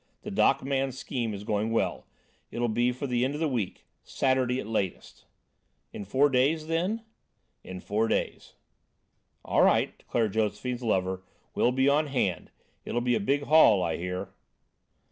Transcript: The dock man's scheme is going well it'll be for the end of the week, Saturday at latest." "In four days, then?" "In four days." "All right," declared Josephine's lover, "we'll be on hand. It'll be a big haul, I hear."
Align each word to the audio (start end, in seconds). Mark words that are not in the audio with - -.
The 0.23 0.31
dock 0.31 0.63
man's 0.63 0.97
scheme 0.97 1.31
is 1.31 1.43
going 1.43 1.71
well 1.71 2.07
it'll 2.49 2.67
be 2.67 2.91
for 2.91 3.05
the 3.05 3.23
end 3.23 3.35
of 3.35 3.39
the 3.39 3.47
week, 3.47 3.85
Saturday 4.03 4.59
at 4.59 4.65
latest." 4.65 5.25
"In 5.93 6.05
four 6.05 6.27
days, 6.27 6.65
then?" 6.65 7.03
"In 7.63 7.79
four 7.79 8.07
days." 8.07 8.55
"All 9.45 9.61
right," 9.61 9.95
declared 9.95 10.33
Josephine's 10.33 10.81
lover, 10.81 11.23
"we'll 11.53 11.71
be 11.71 11.87
on 11.87 12.07
hand. 12.07 12.49
It'll 12.83 12.99
be 12.99 13.13
a 13.13 13.19
big 13.19 13.43
haul, 13.43 13.83
I 13.83 13.97
hear." 13.97 14.31